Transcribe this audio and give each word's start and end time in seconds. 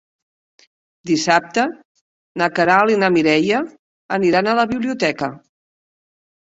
Dissabte 1.09 1.65
na 2.43 2.49
Queralt 2.57 2.95
i 2.95 2.99
na 3.05 3.13
Mireia 3.19 3.63
aniran 4.21 4.51
a 4.55 4.61
la 4.63 4.69
biblioteca. 4.77 5.35